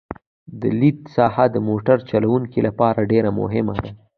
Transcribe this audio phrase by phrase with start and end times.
[0.61, 3.91] د لید ساحه د موټر چلوونکي لپاره ډېره مهمه ده